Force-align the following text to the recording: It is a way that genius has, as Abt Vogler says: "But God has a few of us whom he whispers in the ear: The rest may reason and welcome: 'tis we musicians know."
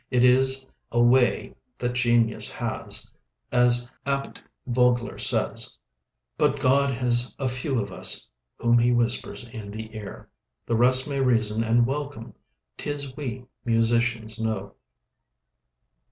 It 0.09 0.23
is 0.23 0.65
a 0.91 0.99
way 0.99 1.53
that 1.77 1.93
genius 1.93 2.51
has, 2.53 3.11
as 3.51 3.87
Abt 4.07 4.41
Vogler 4.65 5.19
says: 5.19 5.77
"But 6.39 6.59
God 6.59 6.89
has 6.89 7.35
a 7.37 7.47
few 7.47 7.79
of 7.79 7.91
us 7.91 8.27
whom 8.57 8.79
he 8.79 8.91
whispers 8.91 9.47
in 9.51 9.69
the 9.69 9.95
ear: 9.95 10.27
The 10.65 10.75
rest 10.75 11.07
may 11.07 11.19
reason 11.19 11.63
and 11.63 11.85
welcome: 11.85 12.33
'tis 12.77 13.15
we 13.15 13.45
musicians 13.63 14.39
know." 14.41 14.73